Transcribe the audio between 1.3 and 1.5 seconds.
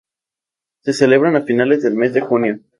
a